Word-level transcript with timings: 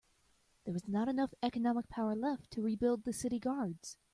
There 0.63 0.73
was 0.73 0.87
not 0.87 1.07
enough 1.09 1.35
economic 1.43 1.87
power 1.87 2.15
left 2.15 2.49
to 2.53 2.63
rebuild 2.63 3.03
the 3.03 3.13
city 3.13 3.37
guards. 3.37 3.97